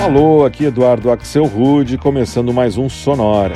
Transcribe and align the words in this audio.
Alô, 0.00 0.46
aqui 0.46 0.64
Eduardo 0.64 1.10
Axel 1.10 1.44
Rude, 1.44 1.98
começando 1.98 2.54
mais 2.54 2.78
um 2.78 2.88
Sonora. 2.88 3.54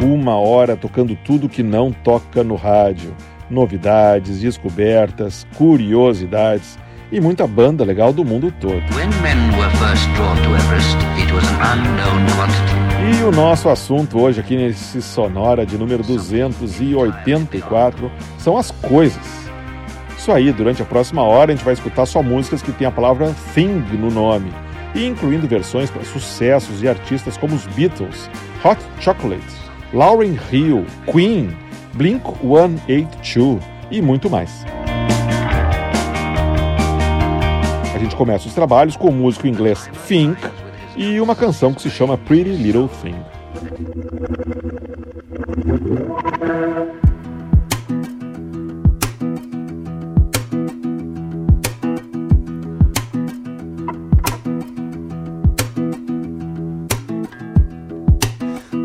Uma 0.00 0.36
hora 0.36 0.76
tocando 0.76 1.16
tudo 1.16 1.48
que 1.48 1.60
não 1.60 1.90
toca 1.90 2.44
no 2.44 2.54
rádio. 2.54 3.12
Novidades, 3.50 4.38
descobertas, 4.38 5.44
curiosidades 5.56 6.78
e 7.10 7.20
muita 7.20 7.48
banda 7.48 7.84
legal 7.84 8.12
do 8.12 8.24
mundo 8.24 8.54
todo. 8.60 8.80
E 13.10 13.24
o 13.24 13.32
nosso 13.32 13.68
assunto 13.68 14.20
hoje 14.20 14.38
aqui 14.38 14.56
nesse 14.56 15.02
Sonora 15.02 15.66
de 15.66 15.76
número 15.76 16.04
284 16.04 18.08
são 18.38 18.56
as 18.56 18.70
coisas. 18.70 19.39
Isso 20.20 20.30
aí, 20.32 20.52
durante 20.52 20.82
a 20.82 20.84
próxima 20.84 21.22
hora 21.22 21.50
a 21.50 21.56
gente 21.56 21.64
vai 21.64 21.72
escutar 21.72 22.04
só 22.04 22.22
músicas 22.22 22.60
que 22.60 22.70
têm 22.72 22.86
a 22.86 22.90
palavra 22.90 23.34
thing 23.54 23.82
no 23.98 24.10
nome, 24.10 24.52
e 24.94 25.06
incluindo 25.06 25.48
versões 25.48 25.88
para 25.90 26.04
sucessos 26.04 26.78
de 26.78 26.86
artistas 26.86 27.38
como 27.38 27.54
os 27.54 27.66
Beatles, 27.68 28.28
Hot 28.62 28.78
Chocolate, 29.00 29.42
Lauryn 29.94 30.36
Hill, 30.52 30.84
Queen, 31.10 31.56
Blink 31.94 32.22
182 32.42 33.62
e 33.90 34.02
muito 34.02 34.28
mais. 34.28 34.62
A 37.94 37.98
gente 37.98 38.14
começa 38.14 38.46
os 38.46 38.52
trabalhos 38.52 38.96
com 38.96 39.08
o 39.08 39.12
músico 39.12 39.46
inglês 39.46 39.88
Fink 40.04 40.36
e 40.98 41.18
uma 41.18 41.34
canção 41.34 41.72
que 41.72 41.80
se 41.80 41.88
chama 41.88 42.18
Pretty 42.18 42.50
Little 42.50 42.90
Thing. 43.00 43.16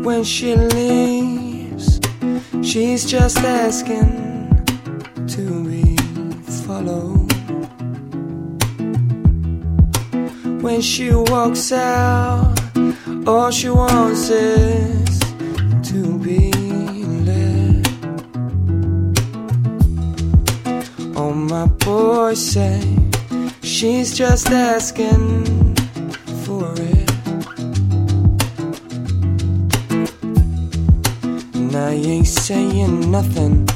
When 0.06 0.22
she 0.22 0.54
leaves, 0.54 1.98
she's 2.62 3.04
just 3.04 3.38
asking 3.38 4.54
to 5.26 5.64
be 5.68 5.96
followed. 6.64 7.32
When 10.62 10.80
she 10.80 11.10
walks 11.12 11.72
out, 11.72 12.54
all 13.26 13.50
she 13.50 13.68
wants 13.68 14.30
is 14.30 15.18
to 15.90 16.18
be 16.20 16.52
led. 17.28 17.88
Oh, 21.16 21.32
my 21.34 21.66
boys 21.66 22.52
say 22.52 22.80
she's 23.60 24.16
just 24.16 24.50
asking 24.50 25.74
for 26.44 26.72
it. 26.78 27.05
I 31.76 31.92
ain't 31.92 32.26
saying 32.26 33.10
nothing. 33.10 33.68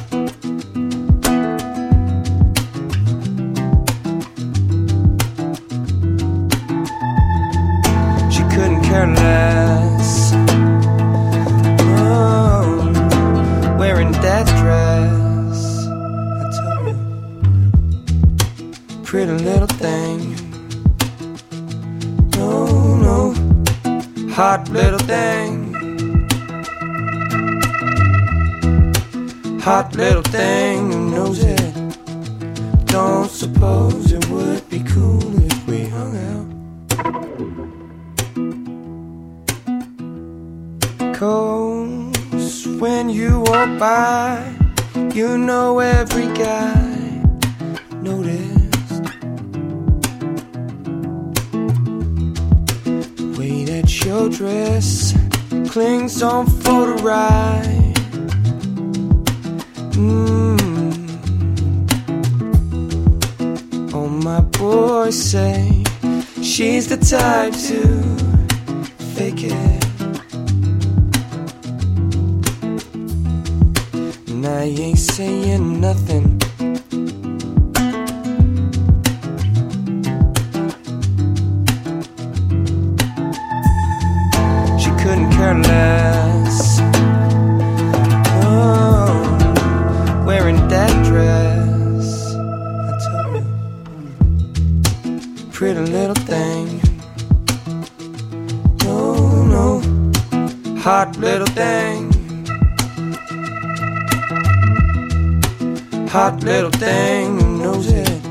Hot 106.11 106.43
little 106.43 106.71
thing 106.71 107.39
who 107.39 107.57
knows 107.57 107.87
it. 107.89 108.21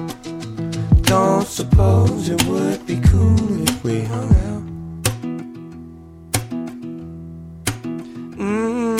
Don't 1.05 1.47
suppose 1.47 2.29
it 2.29 2.45
would 2.45 2.85
be 2.85 3.01
cool 3.01 3.63
if 3.63 3.83
we 3.83 4.03
hung 4.03 4.31
out. 4.49 4.65
Mm. 8.37 8.99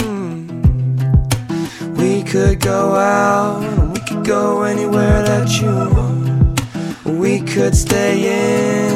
We 1.99 2.23
could 2.23 2.61
go 2.61 2.95
out, 2.95 3.61
we 3.93 4.01
could 4.01 4.25
go 4.25 4.63
anywhere 4.63 5.25
that 5.25 5.61
you 5.61 5.69
want. 5.69 6.59
We 7.05 7.43
could 7.43 7.77
stay 7.77 8.15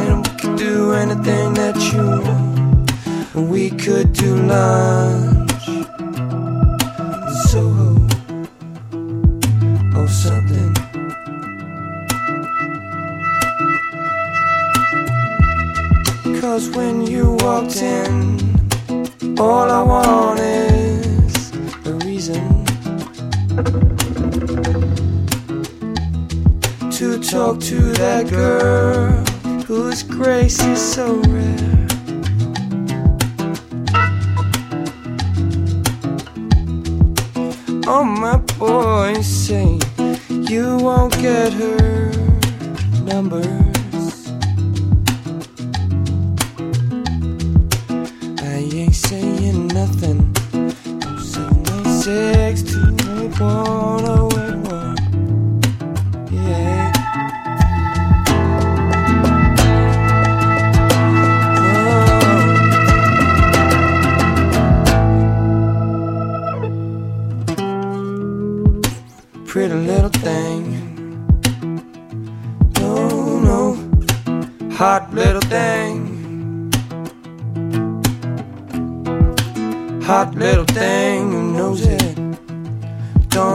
in, 0.01 0.23
we 0.23 0.31
could 0.41 0.57
do 0.57 0.95
anything 0.95 1.53
that 1.61 1.77
you 1.93 2.23
want. 2.25 2.91
We 3.51 3.69
could 3.69 4.15
do 4.15 4.35
lunch 4.47 5.34
Cause 16.65 16.77
when 16.77 17.07
you 17.07 17.37
walked 17.41 17.83
in, 17.83 18.41
all 19.39 19.71
I 19.71 19.83
want 19.83 20.41
is 20.41 21.53
a 21.85 21.93
reason 22.07 22.65
to 26.91 27.21
talk 27.23 27.61
to 27.61 27.93
that 28.01 28.29
girl 28.31 29.13
whose 29.67 30.03
grace 30.05 30.59
is 30.65 30.81
so 30.81 31.17
rare. 31.29 31.74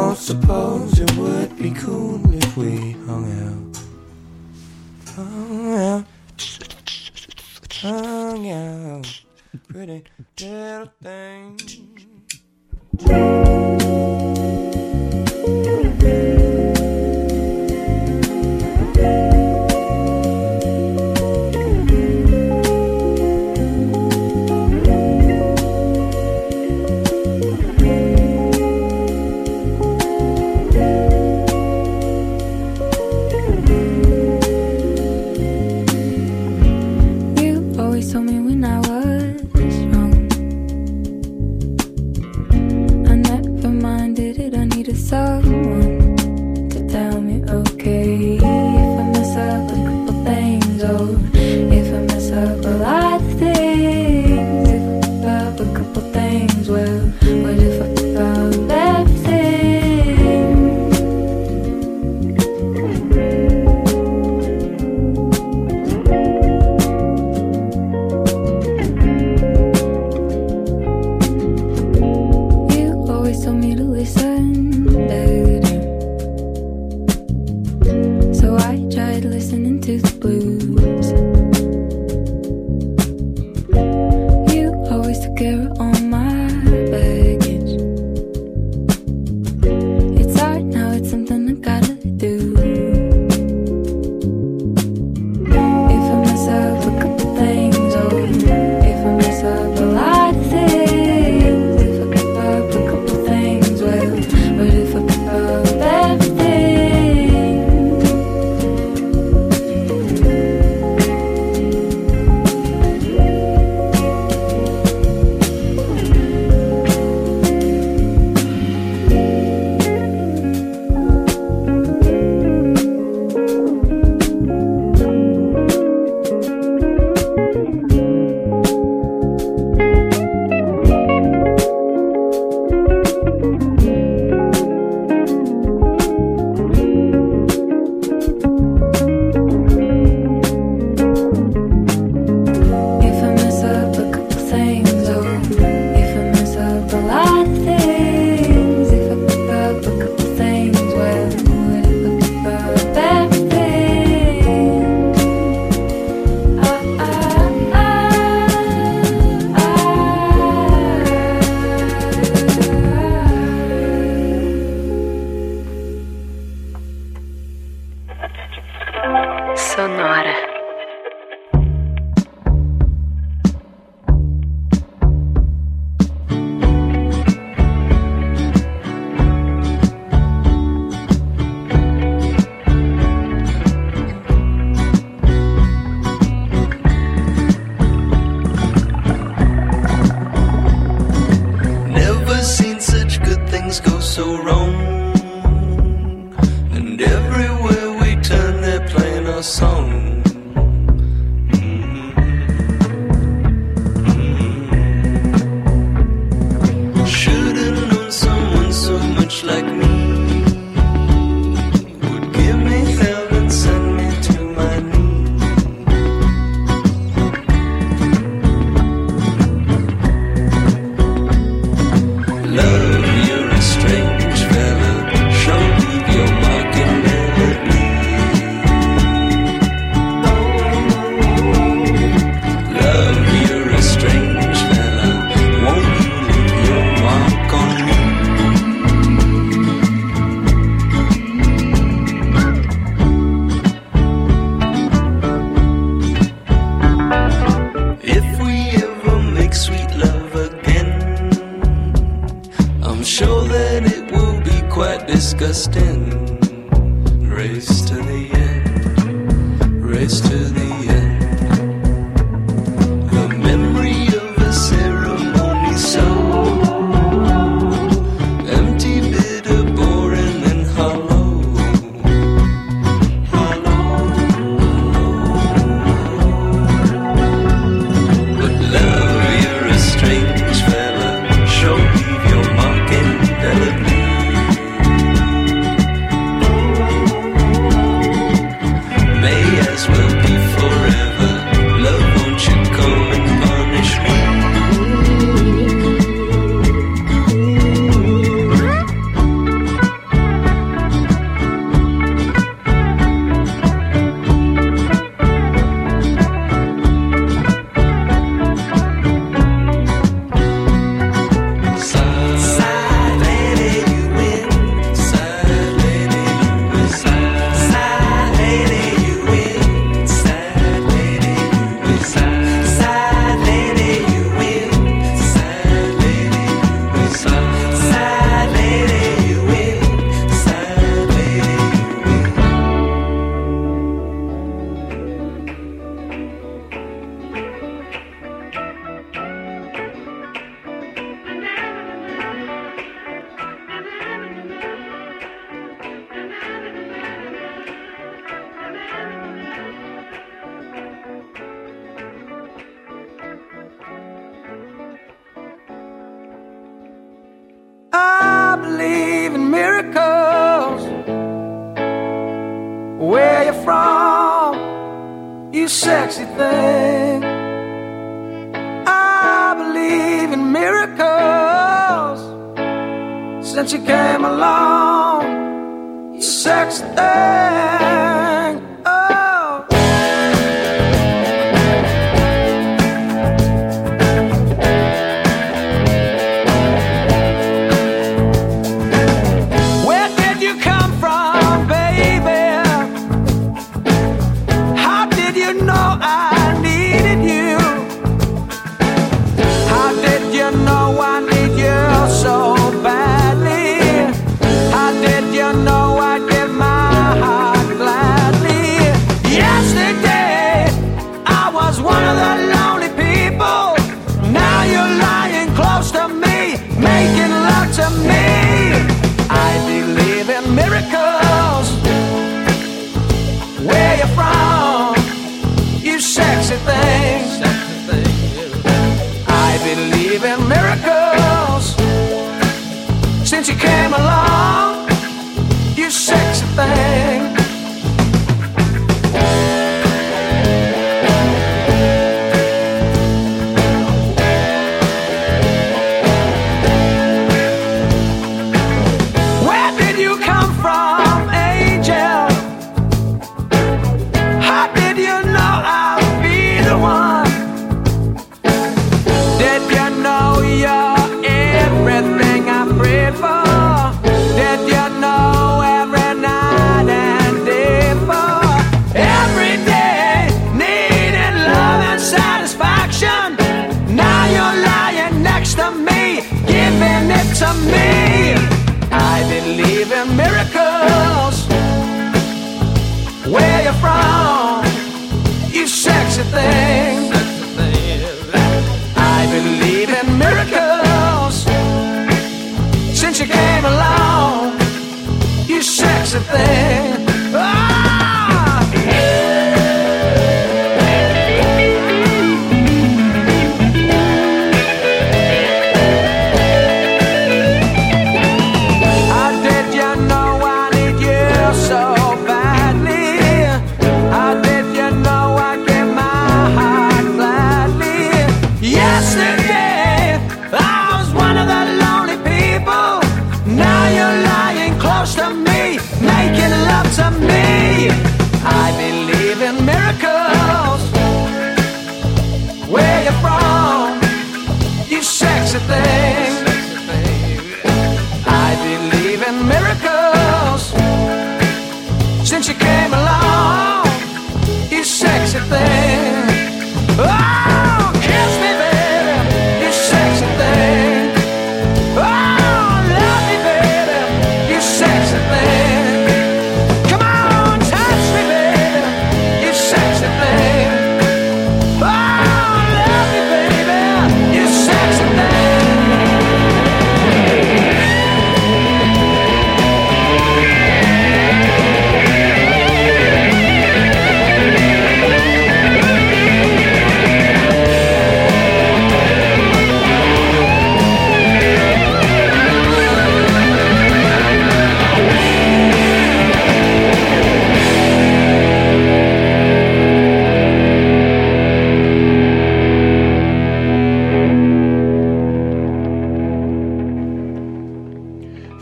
Don't 0.09 0.17
suppose 0.17 0.99
it 0.99 1.15
would 1.17 1.55
be 1.55 1.69
cool 1.69 2.19
if 2.33 2.57
we 2.57 2.93
hung 3.05 3.29
out. 3.45 3.77
Hung 5.13 5.75
out. 5.75 6.05
Hung 7.73 8.49
out. 8.49 9.21
Pretty 9.67 10.03
little 10.41 10.91
thing. 11.03 11.59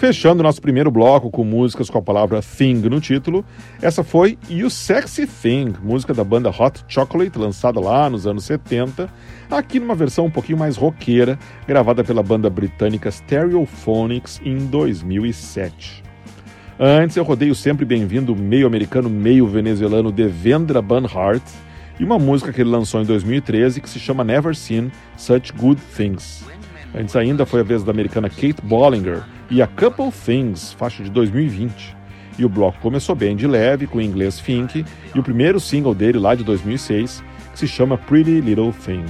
Fechando 0.07 0.41
nosso 0.41 0.61
primeiro 0.61 0.89
bloco 0.89 1.29
com 1.29 1.43
músicas 1.43 1.89
com 1.89 1.97
a 1.97 2.01
palavra 2.01 2.41
Thing 2.41 2.75
no 2.75 3.01
título, 3.01 3.43
essa 3.81 4.05
foi 4.05 4.37
You 4.49 4.69
Sexy 4.69 5.27
Thing, 5.27 5.73
música 5.83 6.13
da 6.13 6.23
banda 6.23 6.49
Hot 6.49 6.81
Chocolate, 6.87 7.37
lançada 7.37 7.77
lá 7.77 8.09
nos 8.09 8.25
anos 8.25 8.45
70, 8.45 9.09
aqui 9.51 9.81
numa 9.81 9.95
versão 9.95 10.27
um 10.27 10.31
pouquinho 10.31 10.57
mais 10.57 10.77
roqueira, 10.77 11.37
gravada 11.67 12.05
pela 12.05 12.23
banda 12.23 12.49
britânica 12.49 13.11
Stereophonics 13.11 14.39
em 14.45 14.59
2007. 14.67 16.01
Antes 16.79 17.17
eu 17.17 17.25
rodei 17.25 17.51
o 17.51 17.55
sempre 17.55 17.83
bem-vindo 17.83 18.33
meio 18.33 18.65
americano, 18.65 19.09
meio 19.09 19.45
venezuelano 19.45 20.09
Devendra 20.09 20.81
Banhart 20.81 21.43
e 21.99 22.05
uma 22.05 22.17
música 22.17 22.53
que 22.53 22.61
ele 22.61 22.69
lançou 22.69 23.01
em 23.01 23.05
2013 23.05 23.81
que 23.81 23.89
se 23.89 23.99
chama 23.99 24.23
Never 24.23 24.55
Seen 24.55 24.89
Such 25.17 25.51
Good 25.51 25.81
Things. 25.97 26.45
Antes 26.95 27.13
ainda 27.17 27.45
foi 27.45 27.59
a 27.59 27.63
vez 27.63 27.83
da 27.83 27.91
americana 27.91 28.29
Kate 28.29 28.61
Bollinger 28.63 29.21
e 29.49 29.61
A 29.61 29.67
Couple 29.67 30.11
Things, 30.11 30.73
faixa 30.73 31.03
de 31.03 31.09
2020. 31.09 31.95
E 32.37 32.45
o 32.45 32.49
bloco 32.49 32.79
começou 32.79 33.15
bem 33.15 33.35
de 33.35 33.47
leve, 33.47 33.87
com 33.87 33.97
o 33.97 34.01
inglês 34.01 34.39
Fink, 34.39 34.85
e 35.13 35.19
o 35.19 35.23
primeiro 35.23 35.59
single 35.59 35.95
dele 35.95 36.19
lá 36.19 36.35
de 36.35 36.43
2006, 36.43 37.23
que 37.51 37.59
se 37.59 37.67
chama 37.67 37.97
Pretty 37.97 38.41
Little 38.41 38.73
Thing. 38.73 39.05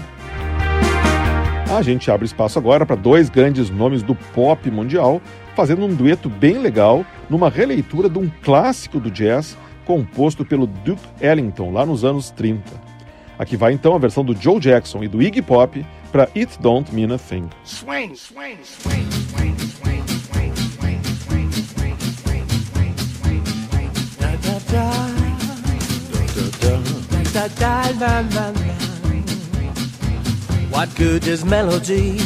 A 1.75 1.81
gente 1.81 2.09
abre 2.09 2.25
espaço 2.25 2.57
agora 2.57 2.85
para 2.85 2.95
dois 2.95 3.29
grandes 3.29 3.69
nomes 3.69 4.01
do 4.01 4.15
pop 4.15 4.71
mundial 4.71 5.21
fazendo 5.53 5.85
um 5.85 5.93
dueto 5.93 6.29
bem 6.29 6.59
legal 6.59 7.05
numa 7.29 7.49
releitura 7.49 8.07
de 8.07 8.17
um 8.17 8.29
clássico 8.41 8.99
do 8.99 9.11
jazz 9.11 9.57
composto 9.85 10.45
pelo 10.45 10.65
Duke 10.67 11.01
Ellington 11.19 11.71
lá 11.71 11.85
nos 11.85 12.05
anos 12.05 12.29
30. 12.31 12.63
Aqui 13.37 13.57
vai 13.57 13.73
então 13.73 13.93
a 13.93 13.99
versão 13.99 14.23
do 14.23 14.35
Joe 14.35 14.59
Jackson 14.59 15.03
e 15.03 15.07
do 15.07 15.21
Iggy 15.21 15.41
Pop 15.41 15.85
para 16.11 16.29
It 16.35 16.57
Don't 16.59 16.93
Mean 16.93 17.13
a 17.13 17.17
Thing. 17.17 17.49
Swing, 17.63 18.15
swing, 18.15 18.57
swing, 18.63 19.07
da 27.33 27.91
da. 27.91 28.53
What 30.69 30.93
good 30.95 31.27
is 31.27 31.43
melody? 31.45 32.19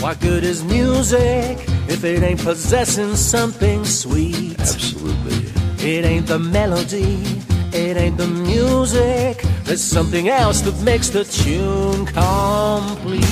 What 0.00 0.20
good 0.20 0.44
is 0.44 0.62
music 0.62 1.58
if 1.88 2.04
it 2.04 2.22
ain't 2.22 2.40
possessing 2.42 3.16
something 3.16 3.84
sweet? 3.84 4.60
Absolutely. 4.60 5.52
It 5.84 6.04
ain't 6.04 6.26
the 6.26 6.38
melody, 6.38 7.20
it 7.72 7.96
ain't 7.96 8.16
the 8.16 8.26
music. 8.26 9.42
There's 9.64 9.82
something 9.82 10.28
else 10.28 10.60
that 10.62 10.80
makes 10.82 11.08
the 11.08 11.24
tune 11.24 12.06
complete. 12.06 13.26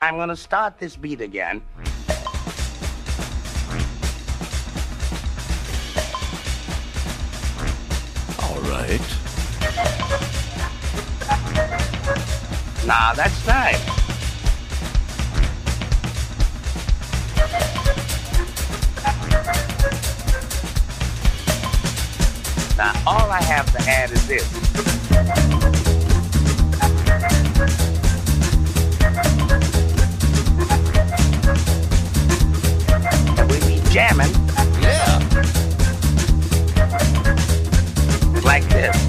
I'm 0.00 0.16
gonna 0.16 0.36
start 0.36 0.78
this 0.78 0.96
beat 0.96 1.20
again. 1.20 1.62
Right. 8.88 9.00
Now 12.86 13.12
that's 13.14 13.46
nice. 13.46 13.80
Now 22.76 22.92
all 23.06 23.30
I 23.30 23.42
have 23.42 23.70
to 23.72 23.78
add 23.88 24.10
is 24.10 24.26
this. 24.26 24.44
We 33.48 33.76
be 33.76 33.90
jamming 33.90 34.43
like 38.44 38.68
this. 38.68 39.03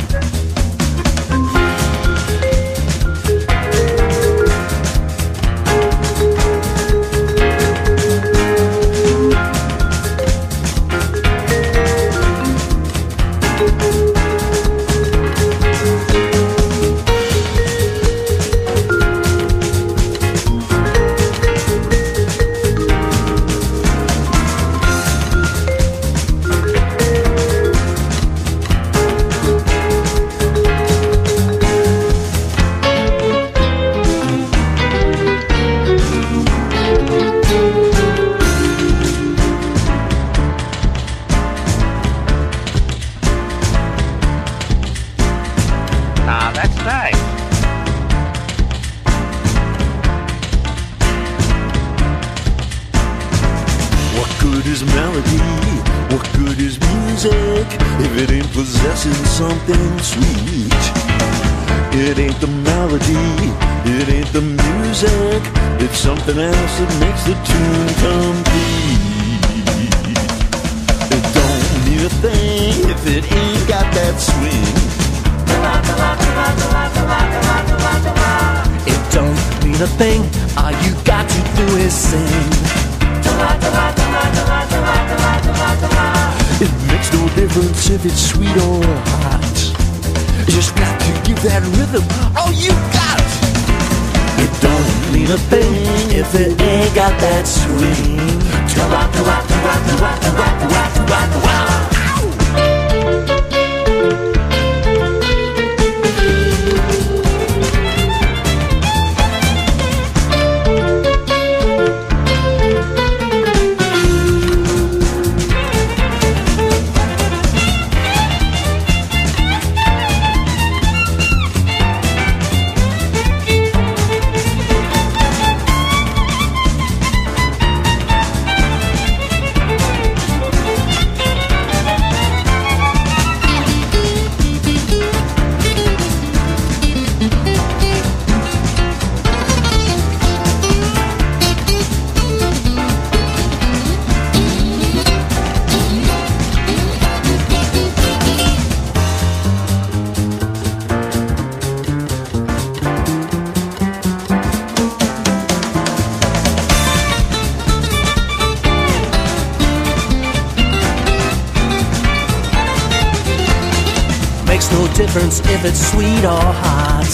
It's 165.66 165.92
sweet 165.92 166.24
or 166.24 166.46
hot. 166.62 167.10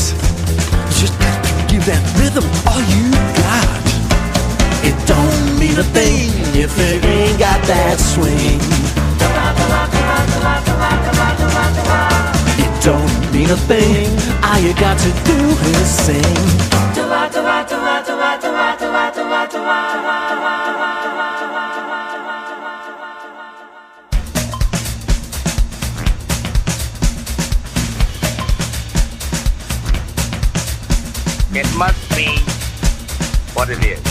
Just 0.99 1.15
give 1.71 1.85
that 1.87 2.03
rhythm 2.19 2.43
all 2.67 2.83
you 2.91 3.07
got. 3.39 3.79
It 4.83 4.95
don't 5.07 5.59
mean 5.59 5.77
a 5.79 5.87
thing 5.95 6.29
if 6.55 6.75
it 6.77 7.05
ain't 7.05 7.39
got 7.39 7.61
that 7.71 7.97
swing. 7.99 8.59
It 12.59 12.73
don't 12.83 13.31
mean 13.31 13.49
a 13.49 13.59
thing, 13.71 14.09
all 14.43 14.59
you 14.59 14.73
got 14.75 14.99
to 14.99 15.11
do 15.23 15.39
is 15.71 15.87
sing. 15.87 16.71
It 31.61 31.75
must 31.75 32.09
be 32.17 32.25
what 33.53 33.69
it 33.69 33.85
is. 33.85 34.10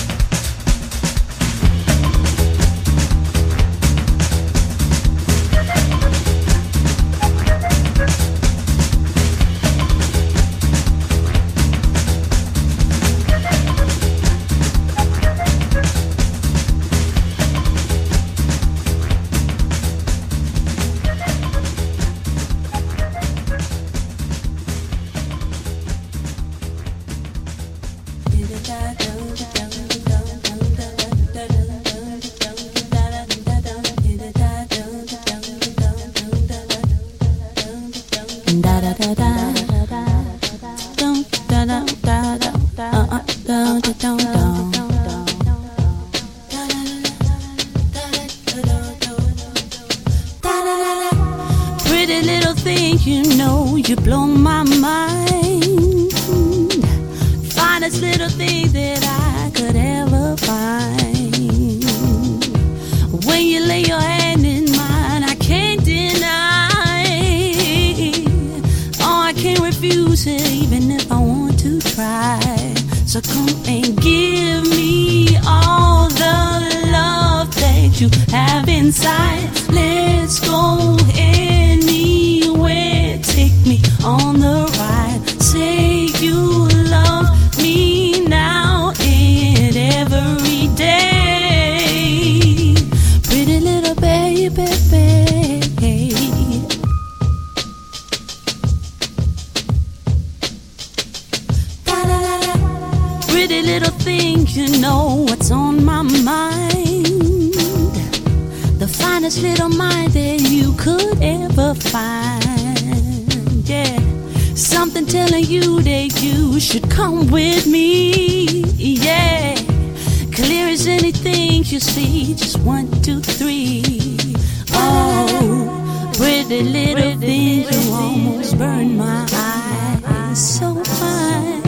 So 130.35 130.75
fine 130.85 131.63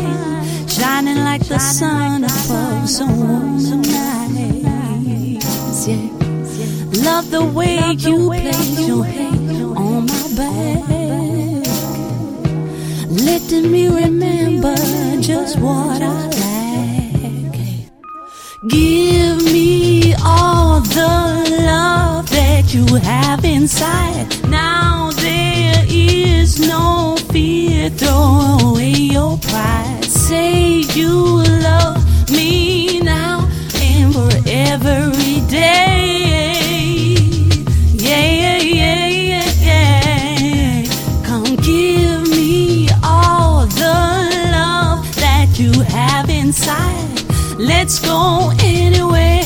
shining 0.68 1.24
like 1.24 1.44
the 1.48 1.58
sun 1.58 2.24
above 2.24 2.88
some 2.88 3.16
warm 3.18 3.82
nights. 3.82 5.88
Yeah. 5.88 6.08
Love 7.04 7.30
the 7.30 7.44
way 7.44 7.78
you 7.98 8.28
place 8.28 8.86
your 8.86 9.04
hand 9.04 9.50
on 9.76 10.06
my 10.06 10.28
back, 10.36 11.66
letting 13.10 13.70
me 13.70 13.88
remember 13.88 14.74
just 15.20 15.58
what 15.58 16.00
I 16.00 16.26
like. 16.42 17.58
Give 18.68 19.42
me 19.56 20.14
all 20.24 20.80
the 20.80 21.08
love 21.66 22.30
that 22.30 22.72
you 22.72 22.86
have 22.96 23.44
inside. 23.44 24.11
Throw 27.90 28.58
away 28.70 28.90
your 28.90 29.36
pride. 29.38 30.04
Say 30.04 30.84
you 30.94 31.42
love 31.62 31.98
me 32.30 33.00
now 33.00 33.48
and 33.74 34.14
for 34.14 34.30
every 34.46 35.40
day. 35.48 37.16
Yeah, 37.92 38.24
yeah, 38.42 39.06
yeah, 39.06 39.44
yeah. 39.60 40.84
Come 41.24 41.56
give 41.56 42.28
me 42.30 42.88
all 43.02 43.66
the 43.66 43.98
love 44.52 45.04
that 45.16 45.48
you 45.58 45.72
have 45.82 46.30
inside. 46.30 47.24
Let's 47.58 47.98
go 47.98 48.52
anywhere. 48.62 49.42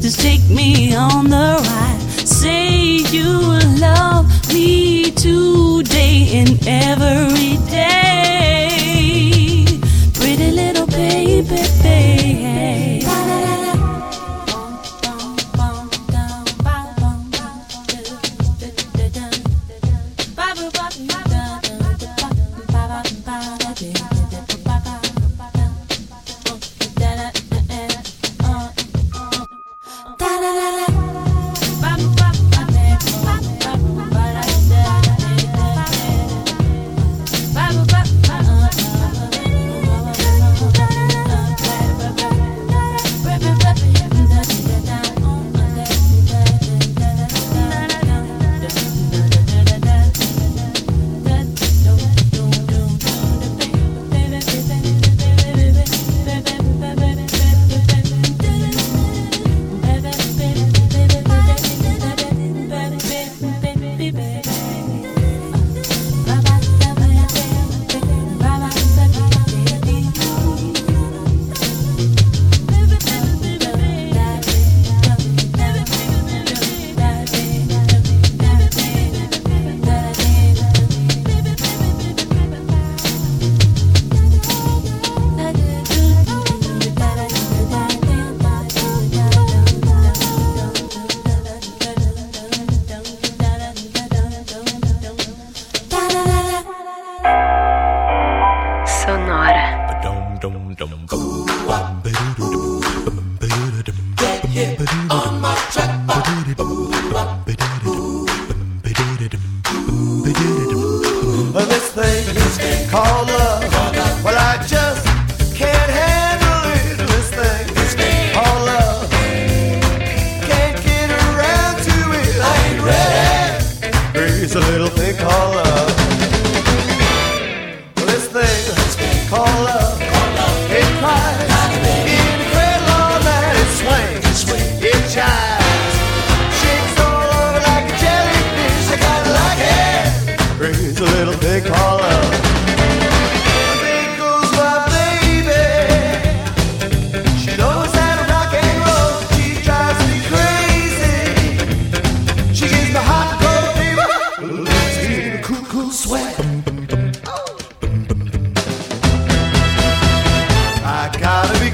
Just 0.00 0.20
take 0.20 0.48
me 0.48 0.94
on 0.94 1.28
the 1.28 1.60
ride. 1.62 2.00
Say 2.26 3.04
you 3.16 3.38
love 3.78 4.21
and 6.32 6.66
every 6.66 7.41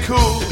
cool. 0.09 0.48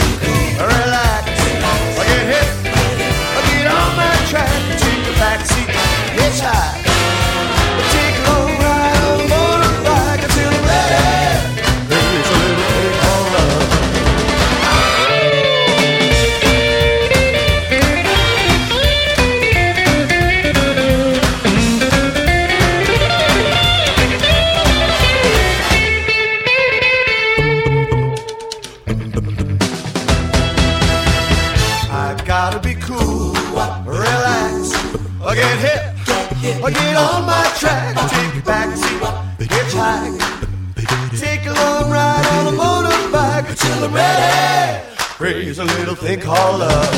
Thing 46.08 46.22
called 46.22 46.60
love. 46.62 46.94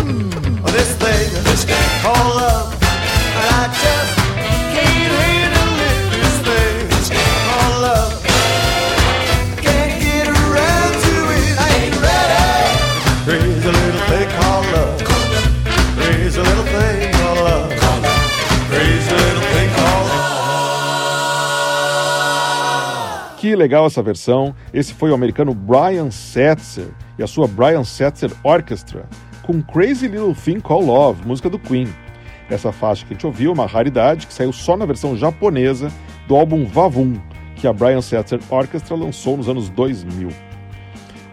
Mm, 0.00 0.64
this 0.72 0.96
thing, 0.96 1.28
this 1.44 1.62
called 2.00 2.36
love, 2.36 2.72
and 2.72 3.48
I 3.52 3.68
just 3.68 4.16
can't 4.72 5.12
handle 5.20 5.76
it. 5.84 6.00
This 6.16 6.38
thing, 6.48 6.88
called 7.44 7.76
love. 7.82 8.12
Can't 9.60 9.92
get 10.00 10.26
around 10.26 10.92
to 11.04 11.14
it. 11.36 11.52
I 11.60 11.68
ain't 11.84 11.96
ready. 12.00 12.64
Little 13.28 14.04
thing 14.08 14.28
called 14.40 14.66
love. 14.72 14.96
Little 16.34 16.64
thing 16.64 17.12
called 17.12 17.40
love. 17.44 17.72
Que 23.36 23.54
legal 23.54 23.84
essa 23.84 24.02
versão. 24.02 24.54
Esse 24.72 24.94
foi 24.94 25.10
o 25.10 25.14
americano 25.14 25.52
Brian 25.52 26.10
Setzer 26.10 26.94
e 27.18 27.22
a 27.22 27.26
sua 27.26 27.46
Brian 27.46 27.84
Setzer 27.84 28.30
Orchestra 28.42 29.06
com 29.42 29.62
Crazy 29.62 30.08
Little 30.08 30.34
Thing 30.34 30.60
Called 30.60 30.86
Love, 30.86 31.26
música 31.26 31.48
do 31.48 31.58
Queen. 31.58 31.88
Essa 32.50 32.72
faixa 32.72 33.04
que 33.06 33.12
a 33.12 33.14
gente 33.14 33.26
ouviu 33.26 33.50
é 33.50 33.54
uma 33.54 33.66
raridade 33.66 34.26
que 34.26 34.34
saiu 34.34 34.52
só 34.52 34.76
na 34.76 34.84
versão 34.84 35.16
japonesa 35.16 35.90
do 36.26 36.34
álbum 36.34 36.64
Vavum, 36.66 37.14
que 37.54 37.66
a 37.66 37.72
Brian 37.72 38.00
Setzer 38.00 38.40
Orchestra 38.50 38.96
lançou 38.96 39.36
nos 39.36 39.48
anos 39.48 39.68
2000. 39.68 40.28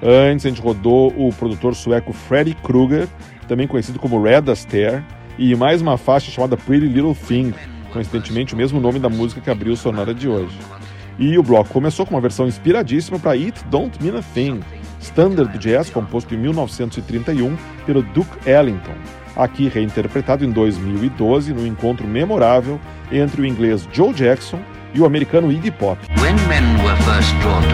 Antes 0.02 0.46
a 0.46 0.50
gente 0.50 0.62
rodou 0.62 1.13
o 1.17 1.34
produtor 1.34 1.76
sueco 1.76 2.13
Freddy 2.13 2.54
Krueger, 2.56 3.08
também 3.48 3.67
conhecido 3.67 4.00
como 4.00 4.22
Red 4.22 4.52
Astaire, 4.52 5.04
e 5.38 5.56
mais 5.56 5.82
uma 5.82 5.98
faixa 5.98 6.30
chamada 6.30 6.56
Pretty 6.56 6.88
Little 6.88 7.15
Thing, 7.15 7.54
coincidentemente 7.91 8.54
o 8.54 8.58
mesmo 8.58 8.80
nome 8.80 9.00
da 9.00 9.10
música 9.10 9.41
que 9.41 9.50
abriu 9.50 9.74
o 9.74 9.78
sonora 9.78 10.13
de 10.13 10.28
hoje. 10.28 10.58
E 11.17 11.38
o 11.38 11.43
bloco 11.43 11.69
começou 11.69 12.06
com 12.06 12.15
uma 12.15 12.22
versão 12.22 12.48
inspiradíssima 12.48 13.17
para 13.17 13.32
It 13.32 13.63
Don't 13.65 14.04
Mean 14.04 14.19
a 14.19 14.22
Thing, 14.22 14.62
standard 15.03 15.57
jazz 15.59 15.89
composto 15.89 16.33
em 16.33 16.37
1931 16.37 17.55
pelo 17.85 18.01
Duke 18.01 18.49
Ellington, 18.49 18.95
aqui 19.35 19.67
reinterpretado 19.67 20.43
em 20.43 20.51
2012 20.51 21.53
no 21.53 21.67
encontro 21.67 22.07
memorável 22.07 22.79
entre 23.11 23.41
o 23.41 23.45
inglês 23.45 23.87
Joe 23.91 24.13
Jackson 24.13 24.59
e 24.93 25.01
o 25.01 25.05
americano 25.05 25.51
Iggy 25.51 25.71
Pop. 25.71 25.99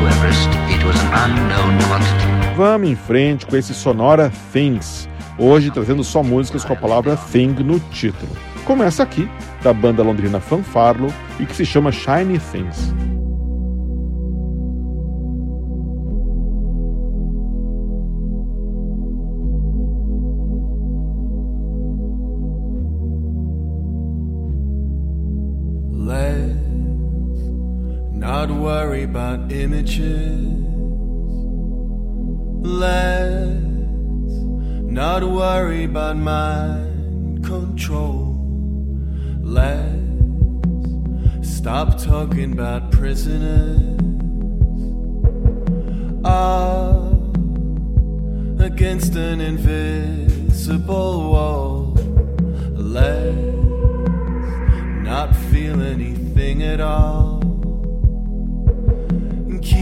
Everest. 0.07 0.49
Vamos 2.55 2.89
em 2.89 2.95
frente 2.95 3.45
com 3.45 3.55
esse 3.55 3.73
sonora 3.73 4.31
Things, 4.51 5.07
hoje 5.37 5.71
trazendo 5.71 6.03
só 6.03 6.23
músicas 6.23 6.65
com 6.65 6.73
a 6.73 6.75
palavra 6.75 7.15
Thing 7.15 7.53
no 7.63 7.79
título. 7.91 8.31
Começa 8.65 9.03
aqui, 9.03 9.29
da 9.61 9.73
banda 9.73 10.03
londrina 10.03 10.39
Fanfarlo 10.39 11.13
e 11.39 11.45
que 11.45 11.55
se 11.55 11.65
chama 11.65 11.91
Shiny 11.91 12.39
Things. 12.39 12.93
Not 28.49 28.59
worry 28.59 29.03
about 29.03 29.51
images. 29.51 30.41
Let's 32.62 33.62
not 34.91 35.23
worry 35.23 35.83
about 35.83 36.17
mind 36.17 37.45
control. 37.45 38.35
Let's 39.41 39.97
stop 41.41 41.99
talking 41.99 42.53
about 42.53 42.91
prisoners. 42.91 43.97
Up 46.25 47.38
against 48.59 49.15
an 49.15 49.41
invisible 49.41 51.29
wall. 51.31 51.93
Let's 52.73 53.35
not 55.05 55.35
feel 55.51 55.81
anything 55.81 56.63
at 56.63 56.81
all. 56.81 57.38
Keep 59.62 59.78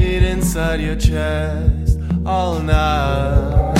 it 0.00 0.22
inside 0.22 0.80
your 0.80 0.96
chest 0.96 1.98
all 2.24 2.60
night. 2.60 3.75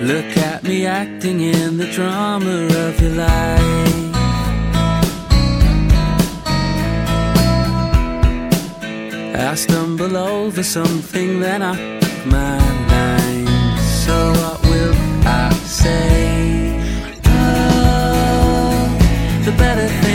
Look 0.00 0.36
at 0.36 0.62
me 0.62 0.86
acting 0.86 1.40
in 1.40 1.76
the 1.76 1.90
drama 1.90 2.66
of 2.84 3.00
your 3.00 3.10
life. 3.10 3.98
I 9.34 9.54
stumble 9.56 10.16
over 10.16 10.62
something, 10.62 11.40
then 11.40 11.62
I 11.62 11.74
pick 12.00 12.26
my 12.26 12.58
line. 12.92 13.46
So 14.04 14.30
what 14.32 14.62
will 14.62 14.94
I 15.26 15.50
say? 15.66 16.80
Oh, 17.26 18.98
the 19.44 19.52
better 19.52 20.07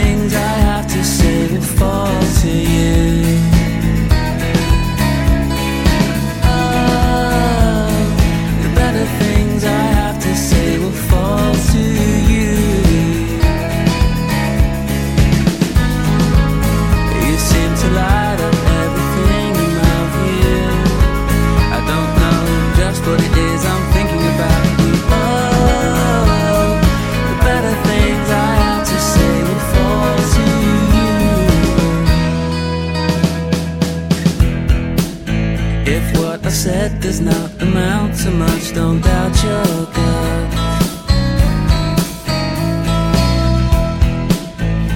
too 38.24 38.30
much, 38.30 38.72
don't 38.72 39.00
doubt 39.02 39.42
your 39.44 39.86
gut. 39.92 40.50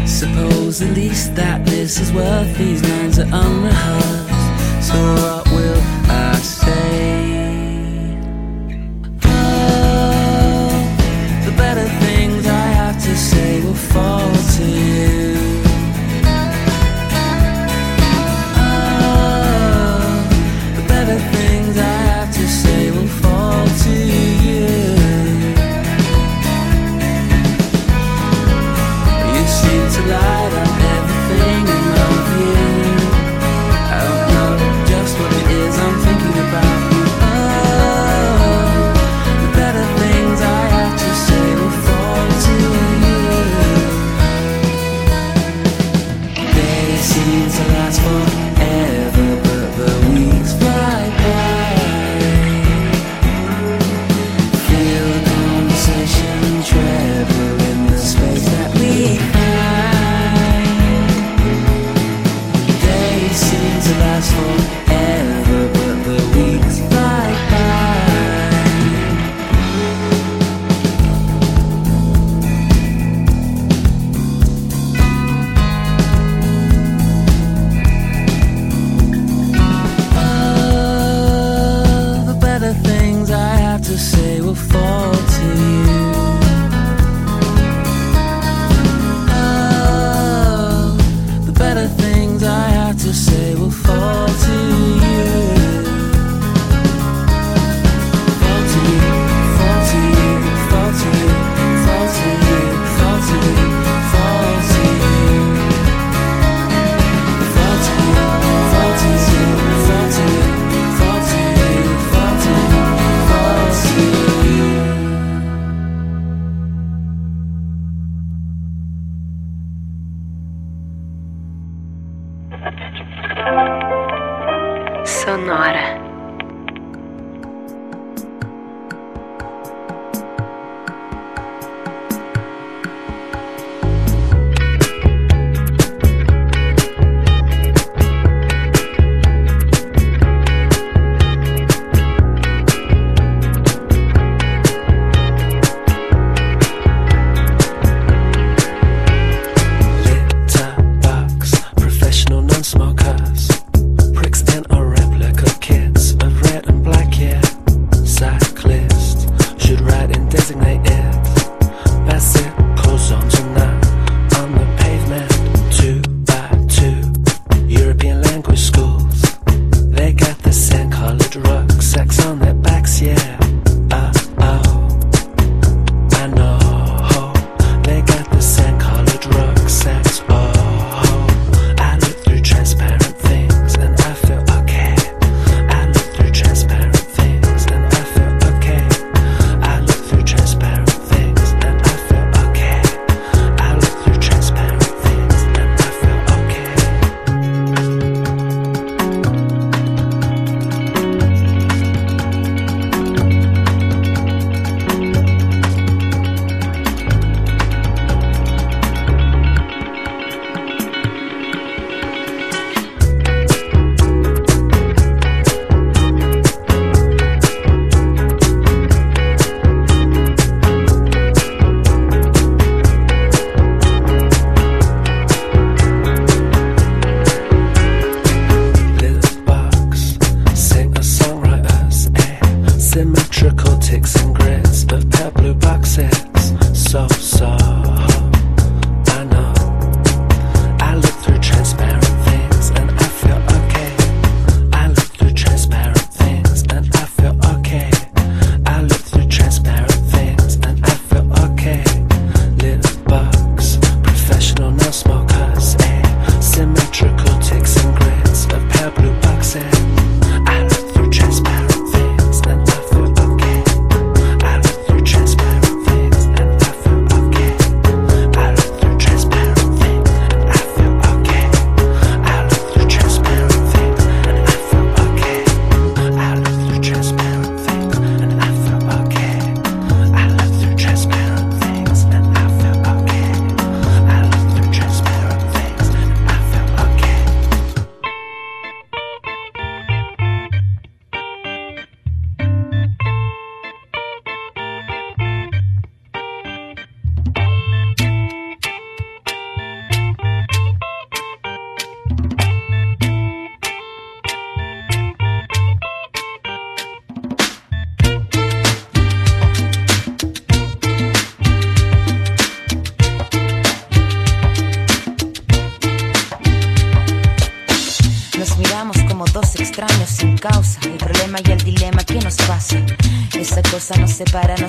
Suppose 0.09 0.81
at 0.81 0.95
least 0.97 1.35
that 1.35 1.67
this 1.67 2.01
is 2.01 2.11
worth 2.13 2.57
these 2.57 2.83
lines 2.83 3.19
are 3.19 3.29
unrehearsed. 3.31 4.89
So 4.89 5.38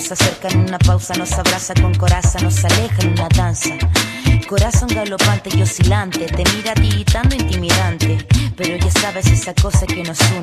nos 0.09 0.21
acerca 0.21 0.47
en 0.47 0.61
una 0.61 0.79
pausa, 0.79 1.13
nos 1.15 1.31
abraza 1.33 1.73
con 1.75 1.93
coraza, 1.93 2.39
nos 2.39 2.65
aleja 2.65 3.01
en 3.01 3.11
una 3.11 3.29
danza. 3.29 3.69
Corazón 4.47 4.89
galopante 4.89 5.51
y 5.55 5.61
oscilante, 5.61 6.25
te 6.25 6.43
mira 6.55 6.73
tiritando 6.73 7.35
intimidante, 7.35 8.25
pero 8.55 8.75
ya 8.77 8.89
sabes 8.89 9.27
esa 9.27 9.53
cosa 9.53 9.85
que 9.85 10.01
nos 10.01 10.19
une 10.31 10.38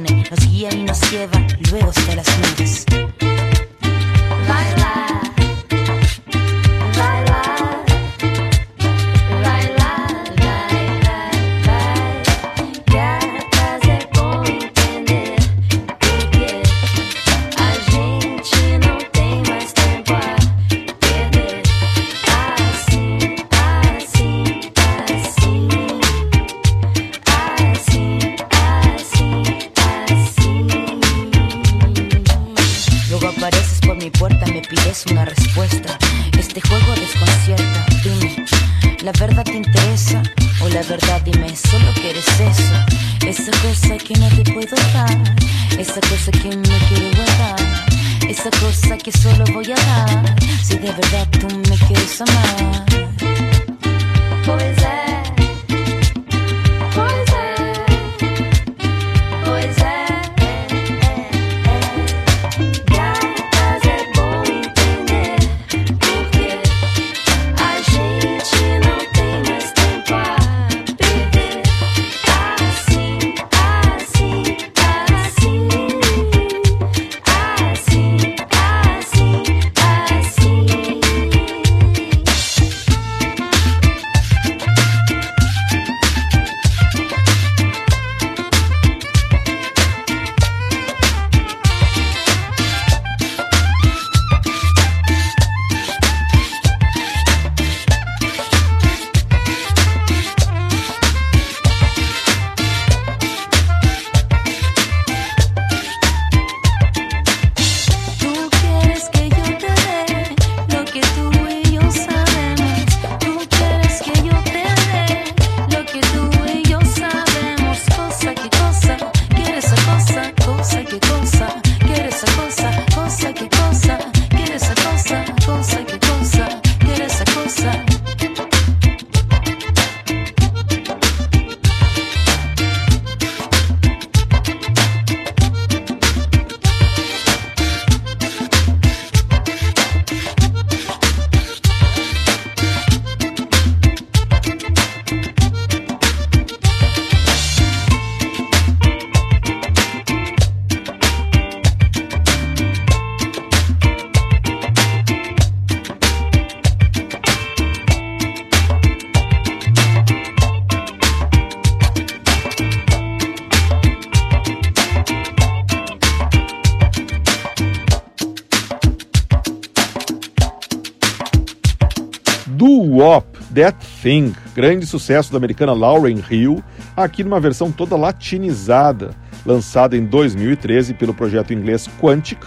grande 174.57 174.87
sucesso 174.87 175.31
da 175.31 175.37
americana 175.37 175.75
Lauren 175.75 176.19
Hill, 176.31 176.65
aqui 176.97 177.23
numa 177.23 177.39
versão 177.39 177.71
toda 177.71 177.95
latinizada, 177.95 179.11
lançada 179.45 179.95
em 179.99 180.07
2013 180.07 180.95
pelo 180.95 181.13
projeto 181.13 181.53
inglês 181.53 181.87
Quantic, 182.01 182.43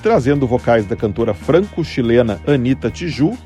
trazendo 0.00 0.46
vocais 0.46 0.86
da 0.86 0.94
cantora 0.94 1.34
franco-chilena 1.34 2.40
Anita 2.46 2.88
Tiju, 2.88 3.36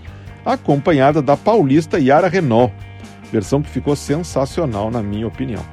acompanhada 0.45 1.23
da 1.23 1.39
paulista 1.39 1.99
Yara 1.99 2.29
Renault, 2.29 2.71
versão 3.33 3.63
que 3.63 3.71
ficou 3.71 3.97
sensacional 3.97 4.91
na 4.91 5.03
minha 5.03 5.27
opinião. 5.27 5.65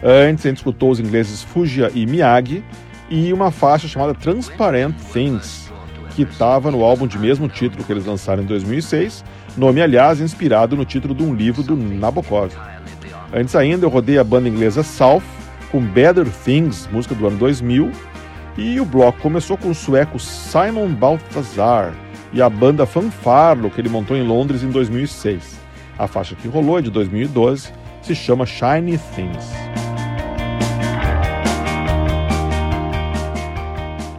Antes, 0.00 0.46
a 0.46 0.48
gente 0.48 0.58
escutou 0.58 0.92
os 0.92 1.00
ingleses 1.00 1.42
Fugia 1.42 1.90
e 1.92 2.06
Miyagi 2.06 2.62
e 3.10 3.32
uma 3.32 3.50
faixa 3.50 3.88
chamada 3.88 4.14
Transparent 4.14 4.94
Things, 5.12 5.72
que 6.14 6.22
estava 6.22 6.70
no 6.70 6.84
álbum 6.84 7.08
de 7.08 7.18
mesmo 7.18 7.48
título 7.48 7.82
que 7.82 7.92
eles 7.92 8.06
lançaram 8.06 8.44
em 8.44 8.46
2006 8.46 9.24
nome, 9.56 9.80
aliás, 9.80 10.20
inspirado 10.20 10.76
no 10.76 10.84
título 10.84 11.14
de 11.14 11.22
um 11.22 11.34
livro 11.34 11.62
do 11.62 11.76
Nabokov. 11.76 12.52
Antes 13.32 13.54
ainda, 13.54 13.86
eu 13.86 13.90
rodei 13.90 14.18
a 14.18 14.24
banda 14.24 14.48
inglesa 14.48 14.82
South 14.82 15.22
com 15.70 15.80
Better 15.80 16.26
Things, 16.44 16.88
música 16.92 17.14
do 17.14 17.26
ano 17.26 17.36
2000, 17.36 17.90
e 18.56 18.80
o 18.80 18.84
bloco 18.84 19.20
começou 19.20 19.56
com 19.56 19.70
o 19.70 19.74
sueco 19.74 20.18
Simon 20.18 20.88
Balthazar 20.88 21.94
e 22.32 22.42
a 22.42 22.48
banda 22.48 22.86
Fanfarlo, 22.86 23.70
que 23.70 23.80
ele 23.80 23.88
montou 23.88 24.16
em 24.16 24.26
Londres 24.26 24.62
em 24.62 24.70
2006. 24.70 25.58
A 25.98 26.06
faixa 26.06 26.34
que 26.34 26.48
rolou 26.48 26.78
é 26.78 26.82
de 26.82 26.90
2012, 26.90 27.72
se 28.02 28.14
chama 28.14 28.46
Shiny 28.46 28.98
Things. 29.14 29.69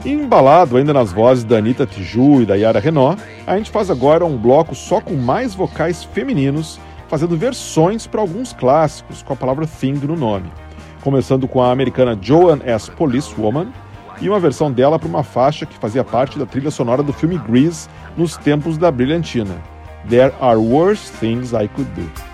Embalado 0.03 0.77
ainda 0.77 0.91
nas 0.91 1.11
vozes 1.11 1.43
da 1.43 1.57
Anitta 1.57 1.85
Tiju 1.85 2.41
e 2.41 2.45
da 2.45 2.55
Yara 2.55 2.79
Renault, 2.79 3.21
a 3.45 3.55
gente 3.55 3.69
faz 3.69 3.91
agora 3.91 4.25
um 4.25 4.35
bloco 4.35 4.73
só 4.73 4.99
com 4.99 5.13
mais 5.13 5.53
vocais 5.53 6.03
femininos, 6.03 6.79
fazendo 7.07 7.37
versões 7.37 8.07
para 8.07 8.19
alguns 8.19 8.51
clássicos 8.51 9.21
com 9.21 9.33
a 9.33 9.35
palavra 9.35 9.67
thing 9.67 9.93
no 9.93 10.15
nome. 10.15 10.51
Começando 11.03 11.47
com 11.47 11.61
a 11.61 11.71
americana 11.71 12.17
Joan 12.19 12.61
S. 12.65 12.89
Policewoman 12.89 13.67
e 14.19 14.27
uma 14.27 14.39
versão 14.39 14.71
dela 14.71 14.97
para 14.97 15.07
uma 15.07 15.23
faixa 15.23 15.67
que 15.67 15.77
fazia 15.77 16.03
parte 16.03 16.39
da 16.39 16.47
trilha 16.47 16.71
sonora 16.71 17.03
do 17.03 17.13
filme 17.13 17.37
Grease 17.37 17.87
nos 18.17 18.35
tempos 18.37 18.79
da 18.79 18.89
brilhantina. 18.89 19.61
There 20.09 20.33
are 20.41 20.57
worse 20.57 21.11
things 21.19 21.53
I 21.53 21.67
could 21.67 21.91
do. 21.91 22.30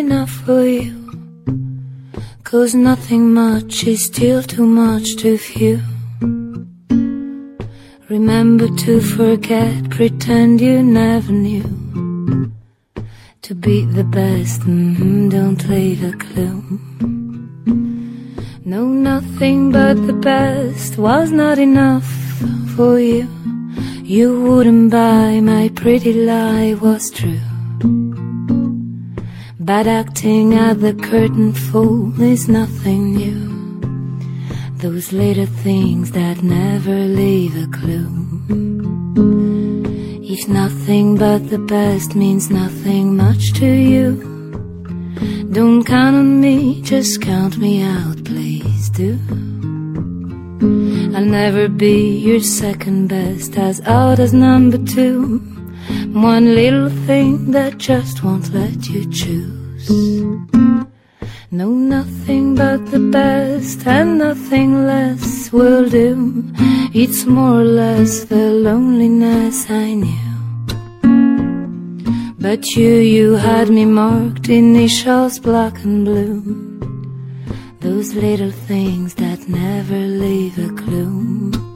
Enough 0.00 0.30
for 0.44 0.62
you. 0.64 0.92
Cause 2.42 2.74
nothing 2.74 3.34
much 3.34 3.86
is 3.86 4.00
still 4.10 4.42
too 4.42 4.66
much 4.66 5.16
to 5.16 5.36
few. 5.36 5.76
Remember 8.08 8.68
to 8.84 9.00
forget, 9.00 9.90
pretend 9.90 10.60
you 10.60 10.82
never 10.82 11.32
knew. 11.32 11.68
To 13.46 13.54
be 13.54 13.76
the 13.98 14.08
best, 14.20 14.60
mhm, 14.62 15.30
don't 15.36 15.62
leave 15.68 16.02
a 16.12 16.14
clue. 16.24 16.58
No, 18.72 18.82
nothing 19.12 19.70
but 19.70 19.96
the 20.08 20.18
best 20.32 20.98
was 20.98 21.30
not 21.30 21.58
enough 21.58 22.10
for 22.74 22.98
you. 22.98 23.28
You 24.16 24.28
wouldn't 24.44 24.90
buy 24.90 25.40
my 25.52 25.64
pretty 25.80 26.14
lie 26.30 26.74
was 26.80 27.10
true. 27.10 27.49
Bad 29.62 29.86
acting 29.86 30.54
at 30.54 30.80
the 30.80 30.94
curtain 30.94 31.52
fall 31.52 32.18
is 32.18 32.48
nothing 32.48 33.14
new. 33.14 33.50
Those 34.78 35.12
little 35.12 35.44
things 35.44 36.12
that 36.12 36.42
never 36.42 36.94
leave 36.94 37.54
a 37.62 37.66
clue. 37.66 38.08
If 40.24 40.48
nothing 40.48 41.18
but 41.18 41.50
the 41.50 41.58
best 41.58 42.16
means 42.16 42.48
nothing 42.48 43.18
much 43.18 43.52
to 43.60 43.66
you, 43.66 44.16
don't 45.52 45.84
count 45.84 46.16
on 46.16 46.40
me, 46.40 46.80
just 46.80 47.20
count 47.20 47.58
me 47.58 47.82
out, 47.82 48.24
please 48.24 48.88
do. 48.88 49.18
I'll 51.14 51.30
never 51.42 51.68
be 51.68 52.16
your 52.16 52.40
second 52.40 53.08
best, 53.08 53.58
as 53.58 53.82
out 53.82 54.20
as 54.20 54.32
number 54.32 54.78
two. 54.78 55.59
One 56.12 56.54
little 56.54 56.90
thing 57.06 57.52
that 57.52 57.78
just 57.78 58.22
won't 58.24 58.52
let 58.52 58.88
you 58.88 59.10
choose. 59.10 59.90
No, 61.52 61.68
nothing 61.70 62.54
but 62.54 62.90
the 62.92 63.00
best 63.00 63.86
and 63.86 64.18
nothing 64.18 64.86
less 64.86 65.52
will 65.52 65.88
do. 65.88 66.44
It's 66.94 67.24
more 67.26 67.60
or 67.60 67.64
less 67.64 68.24
the 68.24 68.50
loneliness 68.50 69.68
I 69.68 69.94
knew. 69.94 70.30
But 72.38 72.76
you, 72.76 72.94
you 73.16 73.34
had 73.34 73.68
me 73.68 73.84
marked 73.84 74.48
in 74.48 74.76
initials 74.76 75.38
black 75.38 75.82
and 75.84 76.04
blue. 76.04 76.40
Those 77.80 78.14
little 78.14 78.50
things 78.50 79.14
that 79.14 79.48
never 79.48 79.98
leave 79.98 80.58
a 80.58 80.72
clue. 80.74 81.69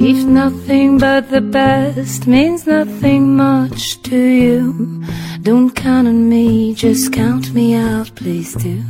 If 0.00 0.24
nothing 0.24 0.98
but 0.98 1.28
the 1.28 1.40
best 1.40 2.28
means 2.28 2.68
nothing 2.68 3.34
much 3.34 4.00
to 4.04 4.16
you, 4.16 5.02
don't 5.42 5.74
count 5.74 6.06
on 6.06 6.28
me, 6.28 6.72
just 6.72 7.12
count 7.12 7.52
me 7.52 7.74
out, 7.74 8.14
please 8.14 8.54
do. 8.54 8.84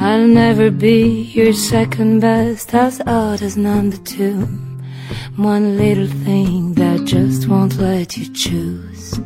I'll 0.00 0.26
never 0.26 0.72
be 0.72 1.22
your 1.22 1.52
second 1.52 2.18
best, 2.18 2.74
as 2.74 3.00
odd 3.06 3.42
as 3.42 3.56
number 3.56 3.96
two. 3.98 4.40
One 5.36 5.76
little 5.76 6.08
thing 6.24 6.74
that 6.74 7.04
just 7.04 7.46
won't 7.46 7.76
let 7.76 8.16
you 8.16 8.32
choose. 8.34 9.20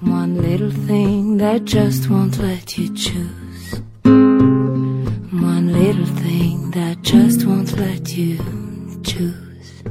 One 0.00 0.40
little 0.40 0.70
thing 0.70 1.36
that 1.36 1.66
just 1.66 2.08
won't 2.08 2.38
let 2.38 2.78
you 2.78 2.94
choose. 2.94 3.82
One 5.32 5.72
little 5.72 6.04
thing 6.04 6.72
that 6.72 7.00
just 7.00 7.46
won't 7.46 7.72
let 7.78 8.14
you 8.14 8.36
choose. 9.02 9.82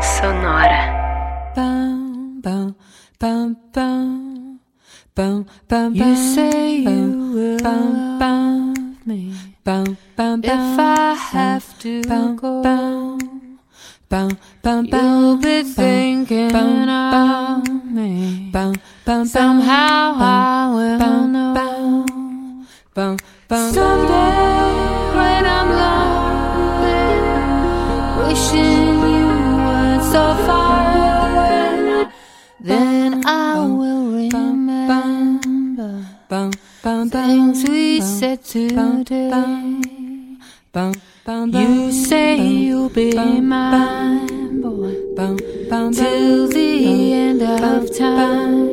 Sonora. 0.00 1.52
Bum, 1.56 2.40
bum, 2.40 2.76
bum, 3.18 3.56
bum, 3.72 4.60
bum, 5.16 5.46
bum, 5.66 5.94
you 5.96 6.14
say 6.14 6.76
you 6.76 7.32
will 7.34 7.58
bum, 7.58 8.18
bum, 8.20 8.98
me. 9.04 9.34
Bum, 9.64 9.96
bum, 10.14 10.40
If 10.44 10.78
I 10.78 11.14
have 11.14 11.76
to 11.80 12.02
bum, 12.04 12.36
go, 12.36 12.62
bum, 12.62 13.18
bum, 14.08 14.38
bum, 14.62 14.86
you'll 14.86 15.36
be 15.38 15.64
thinking 15.64 16.52
bum, 16.52 16.88
of 16.88 17.84
me. 17.84 18.48
bum, 18.52 18.76
bum, 19.04 19.24
Somehow 19.26 20.14
I 20.14 20.70
will 20.72 21.26
know. 21.26 22.19
Bum, 22.94 23.16
bum, 23.48 23.72
Someday 23.72 25.14
when 25.14 25.44
I'm 25.46 25.70
lonely, 25.82 27.04
wishing 28.18 28.98
you 29.14 29.28
weren't 29.64 30.02
so 30.04 30.24
far 30.46 31.30
away, 31.30 32.10
then 32.60 33.24
I 33.26 33.60
will 33.60 34.10
remember 34.12 34.86
bum, 36.28 36.50
bum, 36.82 37.10
things 37.10 37.68
we 37.68 37.98
bum, 38.00 38.08
said 38.08 38.40
bum, 38.74 39.04
today. 39.04 39.30
bum, 40.72 40.94
bum, 41.24 41.50
You 41.54 41.92
say 41.92 42.38
you'll 42.44 42.88
be 42.88 43.14
mine, 43.40 44.60
boy, 44.60 44.94
till 45.92 46.48
the 46.48 47.12
end 47.12 47.42
of 47.42 47.96
time. 47.96 48.70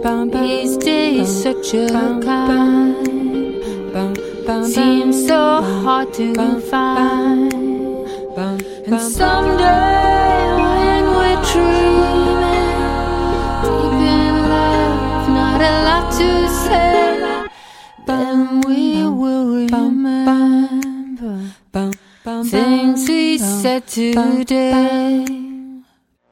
These 0.00 0.76
days, 0.76 1.42
such 1.42 1.74
a 1.74 1.88
kind 1.88 2.94
seems 4.72 5.26
so 5.26 5.60
hard 5.82 6.14
to 6.14 6.60
find. 6.60 7.52
And 8.86 9.00
someday 9.00 10.54
when 10.54 11.04
we're 11.16 11.42
dreaming, 11.50 12.78
deep 13.64 13.98
in 14.14 14.34
love, 14.48 15.28
not 15.34 15.60
a 15.60 15.74
lot 15.88 16.06
to 16.20 16.30
say, 16.64 17.48
then 18.06 18.60
we 18.60 19.02
will 19.02 19.46
remember 19.66 20.70
things 22.44 23.08
we 23.08 23.38
said 23.38 23.86
today. 23.88 25.26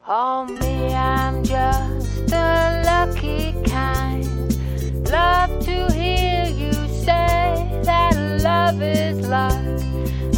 Oh 0.07 0.45
me, 0.45 0.93
I'm 0.95 1.43
just 1.43 1.96
the 2.27 2.83
lucky 2.85 3.53
kind. 3.65 4.25
Love 5.09 5.59
to 5.65 5.91
hear 5.93 6.45
you 6.45 6.73
say 7.05 7.81
that 7.83 8.15
love 8.43 8.81
is 8.81 9.27
love. 9.27 9.55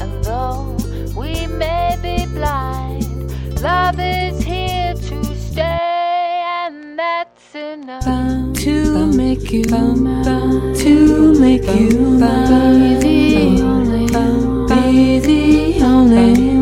And 0.02 0.24
though 0.24 0.78
we 1.16 1.48
may 1.48 1.98
be 2.02 2.26
blind, 2.28 3.32
love 3.62 4.00
is 4.00 4.42
here 4.44 4.94
to 4.94 5.36
stay, 5.36 6.44
and 6.66 6.98
that's 6.98 7.56
enough 7.56 8.06
to 8.64 9.08
make 9.14 9.52
you 9.52 9.66
mine. 9.70 10.76
To 10.76 11.40
make 11.40 11.66
you 11.66 12.00
mine. 12.20 13.00
Be 13.00 13.58
the 13.58 13.64
only, 13.64 14.06
be 14.68 15.20
the 15.20 15.84
only 15.84 16.60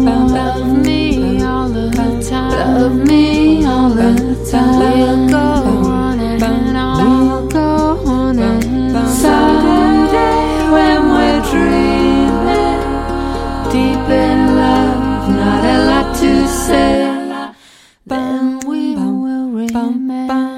Love 2.57 2.95
me 2.95 3.65
all 3.65 3.89
the 3.89 4.13
time. 4.51 4.79
We'll 4.79 5.29
go 5.29 5.47
on 5.89 6.19
and 6.19 6.43
on. 6.77 7.27
We'll 7.27 7.47
go 7.47 7.69
on 8.05 8.39
and 8.39 8.97
on. 8.97 9.07
Someday 9.15 10.71
when 10.75 10.99
we're 11.13 11.43
dreaming, 11.53 12.81
deep 13.71 14.09
in 14.09 14.39
love, 14.55 15.29
not 15.29 15.63
a 15.63 15.77
lot 15.89 16.07
to 16.17 16.47
say. 16.47 16.95
Then 18.07 18.59
we 18.67 18.95
will 18.95 19.49
remember 19.49 20.57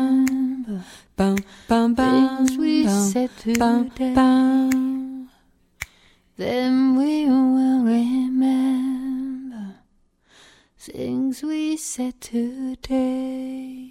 things 1.95 2.57
we 2.57 2.87
said 2.87 3.29
today. 3.37 4.13
Said 11.89 12.21
today. 12.21 13.88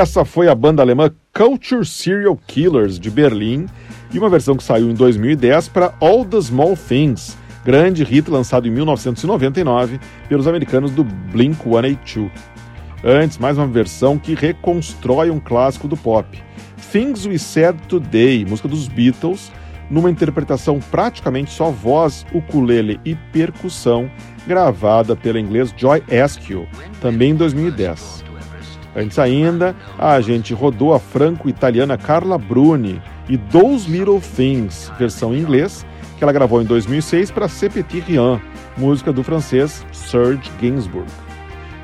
Essa 0.00 0.24
foi 0.24 0.48
a 0.48 0.54
banda 0.54 0.80
alemã 0.80 1.10
Culture 1.30 1.84
Serial 1.84 2.34
Killers 2.46 2.98
de 2.98 3.10
Berlim 3.10 3.66
e 4.10 4.18
uma 4.18 4.30
versão 4.30 4.56
que 4.56 4.64
saiu 4.64 4.90
em 4.90 4.94
2010 4.94 5.68
para 5.68 5.94
All 6.00 6.24
the 6.24 6.40
Small 6.40 6.74
Things, 6.74 7.36
grande 7.66 8.02
hit 8.02 8.30
lançado 8.30 8.66
em 8.66 8.70
1999 8.70 10.00
pelos 10.26 10.46
americanos 10.48 10.90
do 10.92 11.04
Blink-182. 11.04 12.30
Antes, 13.04 13.36
mais 13.36 13.58
uma 13.58 13.66
versão 13.66 14.18
que 14.18 14.34
reconstrói 14.34 15.28
um 15.28 15.38
clássico 15.38 15.86
do 15.86 15.98
pop, 15.98 16.42
Things 16.90 17.26
We 17.26 17.36
Said 17.36 17.76
Today, 17.86 18.46
música 18.46 18.68
dos 18.68 18.88
Beatles, 18.88 19.52
numa 19.90 20.10
interpretação 20.10 20.80
praticamente 20.80 21.50
só 21.50 21.70
voz, 21.70 22.24
ukulele 22.32 22.98
e 23.04 23.14
percussão, 23.14 24.10
gravada 24.46 25.14
pela 25.14 25.38
inglês 25.38 25.74
Joy 25.76 26.02
Askew, 26.10 26.66
também 27.02 27.32
em 27.32 27.36
2010. 27.36 28.29
Antes 28.94 29.18
ainda, 29.18 29.74
a 29.98 30.20
gente 30.20 30.52
rodou 30.52 30.92
a 30.92 30.98
franco-italiana 30.98 31.96
Carla 31.96 32.36
Bruni 32.36 33.00
e 33.28 33.38
Those 33.38 33.88
Little 33.88 34.20
Things, 34.20 34.90
versão 34.98 35.34
em 35.34 35.38
inglês, 35.38 35.86
que 36.18 36.24
ela 36.24 36.32
gravou 36.32 36.60
em 36.60 36.64
2006 36.64 37.30
para 37.30 37.48
C'est 37.48 37.72
Petit 37.72 38.00
Rien, 38.00 38.40
música 38.76 39.12
do 39.12 39.22
francês 39.22 39.86
Serge 39.92 40.50
Gainsbourg. 40.60 41.06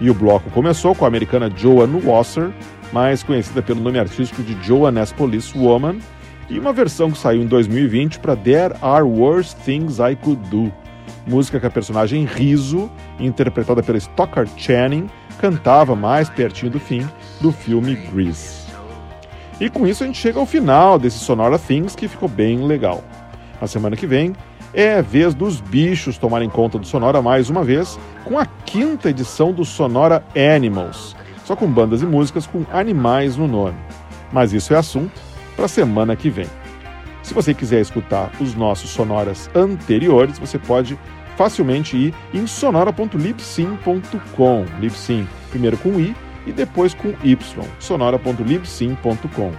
E 0.00 0.10
o 0.10 0.14
bloco 0.14 0.50
começou 0.50 0.94
com 0.94 1.04
a 1.04 1.08
americana 1.08 1.50
Joan 1.54 2.00
Wasser, 2.04 2.50
mais 2.92 3.22
conhecida 3.22 3.62
pelo 3.62 3.80
nome 3.80 3.98
artístico 3.98 4.42
de 4.42 4.56
Joan 4.66 5.00
as 5.00 5.12
Police 5.12 5.56
Woman, 5.56 5.98
e 6.50 6.58
uma 6.58 6.72
versão 6.72 7.10
que 7.10 7.18
saiu 7.18 7.42
em 7.42 7.46
2020 7.46 8.18
para 8.18 8.36
There 8.36 8.74
Are 8.82 9.04
Worse 9.04 9.54
Things 9.64 9.98
I 9.98 10.16
Could 10.16 10.48
Do, 10.48 10.72
música 11.26 11.58
que 11.58 11.66
a 11.66 11.70
personagem 11.70 12.24
Riso, 12.24 12.90
interpretada 13.18 13.82
pela 13.82 13.98
Stockard 13.98 14.50
Channing, 14.56 15.08
cantava 15.38 15.94
mais 15.94 16.28
pertinho 16.28 16.70
do 16.70 16.80
fim 16.80 17.06
do 17.40 17.52
filme 17.52 17.94
Grease. 17.94 18.66
E 19.60 19.70
com 19.70 19.86
isso 19.86 20.04
a 20.04 20.06
gente 20.06 20.18
chega 20.18 20.38
ao 20.38 20.46
final 20.46 20.98
desse 20.98 21.18
Sonora 21.18 21.58
Things 21.58 21.96
que 21.96 22.08
ficou 22.08 22.28
bem 22.28 22.66
legal. 22.66 23.02
Na 23.60 23.66
semana 23.66 23.96
que 23.96 24.06
vem 24.06 24.34
é 24.74 25.00
vez 25.00 25.34
dos 25.34 25.60
bichos 25.60 26.18
tomarem 26.18 26.50
conta 26.50 26.78
do 26.78 26.86
Sonora 26.86 27.22
mais 27.22 27.48
uma 27.48 27.64
vez, 27.64 27.98
com 28.24 28.38
a 28.38 28.44
quinta 28.44 29.08
edição 29.08 29.52
do 29.52 29.64
Sonora 29.64 30.22
Animals, 30.34 31.16
só 31.44 31.56
com 31.56 31.66
bandas 31.66 32.02
e 32.02 32.06
músicas 32.06 32.46
com 32.46 32.66
animais 32.70 33.36
no 33.36 33.48
nome. 33.48 33.78
Mas 34.30 34.52
isso 34.52 34.74
é 34.74 34.76
assunto 34.76 35.18
para 35.54 35.64
a 35.64 35.68
semana 35.68 36.14
que 36.14 36.28
vem. 36.28 36.46
Se 37.22 37.32
você 37.32 37.54
quiser 37.54 37.80
escutar 37.80 38.30
os 38.38 38.54
nossos 38.54 38.90
sonoras 38.90 39.50
anteriores, 39.54 40.38
você 40.38 40.58
pode 40.58 40.98
facilmente 41.36 41.96
ir 41.96 42.14
em 42.32 42.46
sonora.libsim.com. 42.46 44.64
Libsim, 44.80 45.28
primeiro 45.50 45.76
com 45.76 46.00
i 46.00 46.16
e 46.46 46.52
depois 46.52 46.94
com 46.94 47.12
y. 47.22 47.36
sonora.libsim.com. 47.78 49.52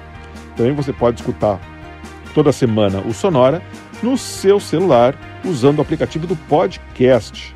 Também 0.55 0.73
você 0.73 0.91
pode 0.91 1.21
escutar 1.21 1.61
toda 2.33 2.51
semana 2.51 3.01
o 3.01 3.13
Sonora 3.13 3.61
no 4.01 4.17
seu 4.17 4.59
celular 4.59 5.15
usando 5.43 5.79
o 5.79 5.81
aplicativo 5.81 6.27
do 6.27 6.35
podcast. 6.35 7.55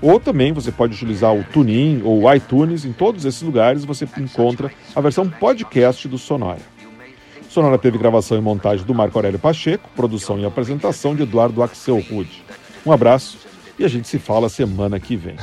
Ou 0.00 0.18
também 0.18 0.52
você 0.52 0.72
pode 0.72 0.94
utilizar 0.94 1.34
o 1.34 1.44
TuneIn 1.44 2.02
ou 2.04 2.22
o 2.22 2.34
iTunes, 2.34 2.84
em 2.84 2.92
todos 2.92 3.24
esses 3.24 3.42
lugares 3.42 3.84
você 3.84 4.08
encontra 4.18 4.72
a 4.94 5.00
versão 5.00 5.28
podcast 5.28 6.08
do 6.08 6.18
Sonora. 6.18 6.60
Sonora 7.48 7.78
teve 7.78 7.98
gravação 7.98 8.36
e 8.36 8.40
montagem 8.40 8.84
do 8.84 8.94
Marco 8.94 9.18
Aurélio 9.18 9.38
Pacheco, 9.38 9.88
produção 9.94 10.38
e 10.38 10.44
apresentação 10.44 11.14
de 11.14 11.22
Eduardo 11.22 11.62
Axel 11.62 12.02
Rude. 12.10 12.42
Um 12.84 12.90
abraço 12.90 13.38
e 13.78 13.84
a 13.84 13.88
gente 13.88 14.08
se 14.08 14.18
fala 14.18 14.48
semana 14.48 14.98
que 15.00 15.16
vem. 15.16 15.36